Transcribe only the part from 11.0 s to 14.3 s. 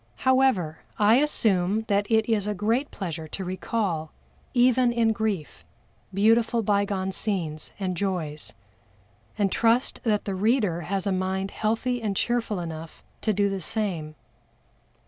a mind healthy and cheerful enough to do the same.